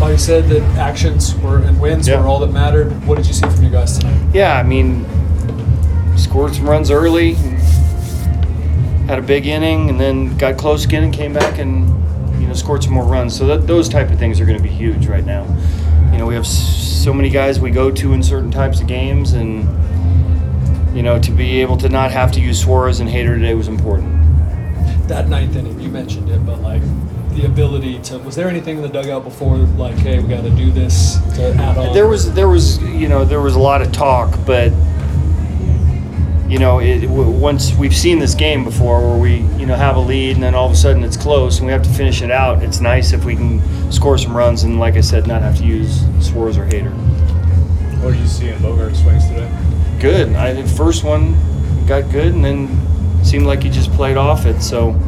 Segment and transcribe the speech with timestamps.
[0.00, 2.20] Like you said, that actions were and wins Yeah.
[2.20, 2.92] were all that mattered.
[3.06, 4.16] What did you see from you guys tonight?
[4.32, 5.04] Yeah, I mean,
[6.16, 7.34] scored some runs early,
[9.06, 11.88] had a big inning, and then got close again and came back and
[12.40, 13.34] you know scored some more runs.
[13.36, 15.44] So that, those type of things are going to be huge right now.
[16.12, 19.32] You know, we have so many guys we go to in certain types of games,
[19.32, 19.66] and
[20.96, 23.66] you know to be able to not have to use Suarez and Hader today was
[23.68, 24.14] important.
[25.08, 26.82] That ninth inning, you mentioned it, but like
[27.30, 30.50] the ability to was there anything in the dugout before like, hey, we got to
[30.50, 31.94] do this to add on?
[31.94, 34.70] There was there was you know there was a lot of talk, but
[36.48, 39.96] you know it, w- once we've seen this game before where we you know have
[39.96, 42.22] a lead and then all of a sudden it's close and we have to finish
[42.22, 42.62] it out.
[42.62, 45.64] It's nice if we can score some runs and like I said, not have to
[45.64, 46.92] use Suarez or Hader.
[48.02, 49.50] What do you see in Bogaerts swings today?
[50.00, 50.34] Good.
[50.34, 51.34] I think first one
[51.86, 52.68] got good and then
[53.28, 54.60] seemed like he just played off it.
[54.62, 54.98] So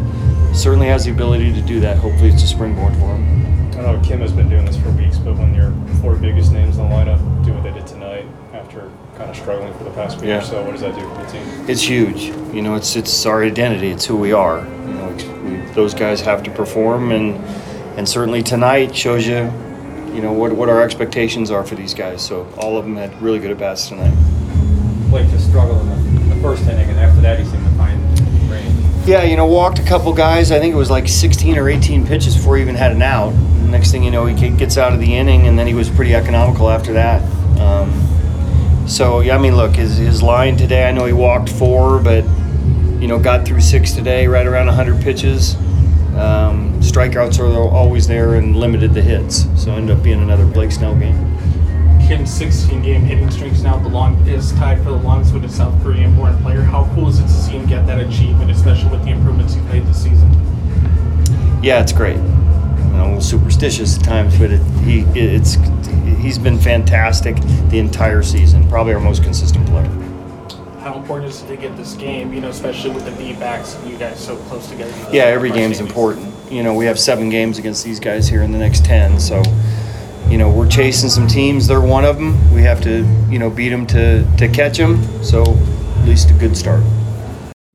[0.53, 1.97] certainly has the ability to do that.
[1.99, 3.71] Hopefully it's a springboard for him.
[3.79, 6.77] I know Kim has been doing this for weeks, but when your four biggest names
[6.77, 10.19] in the lineup do what they did tonight after kind of struggling for the past
[10.21, 10.39] week Yeah.
[10.39, 11.43] or so, what does that do for the team?
[11.69, 12.25] it's huge.
[12.55, 13.89] You know, it's it's our identity.
[13.89, 14.59] It's who we are.
[14.87, 15.09] You know,
[15.45, 17.37] we, those guys have to perform, and
[17.97, 19.51] and certainly tonight shows you,
[20.15, 22.21] you know, what what our expectations are for these guys.
[22.27, 24.15] So all of them had really good at bats tonight.
[25.09, 27.99] Blake just struggled in the, the first inning, and after that, he seemed to find
[28.51, 28.75] range.
[29.11, 30.53] Yeah, you know, walked a couple guys.
[30.53, 33.33] I think it was like 16 or 18 pitches before he even had an out.
[33.33, 36.15] Next thing you know, he gets out of the inning, and then he was pretty
[36.15, 37.21] economical after that.
[37.59, 40.89] Um, so yeah, I mean, look, his his line today.
[40.89, 42.23] I know he walked four, but
[43.03, 45.57] you know, got through six today, right around 100 pitches.
[46.15, 49.45] Um, strikeouts are always there and limited the hits.
[49.61, 51.37] So ended up being another Blake Snell game.
[52.07, 55.49] Kim's 16 game hitting streaks now the long is tied for the longest with a
[55.49, 56.63] South Korean born player.
[56.63, 57.09] How cool
[61.63, 62.17] Yeah, it's great.
[62.17, 65.57] You know, a little superstitious at times, but it, he it's
[66.19, 67.37] he's been fantastic
[67.69, 68.67] the entire season.
[68.69, 69.89] Probably our most consistent player.
[70.81, 73.75] How important is it to get this game, you know, especially with the D backs
[73.75, 74.93] and you guys so close together?
[75.13, 76.33] Yeah, every game's important.
[76.51, 79.43] You know, we have seven games against these guys here in the next ten, so
[80.31, 81.67] you know we're chasing some teams.
[81.67, 82.55] They're one of them.
[82.55, 85.03] We have to you know beat them to to catch them.
[85.23, 86.83] So at least a good start.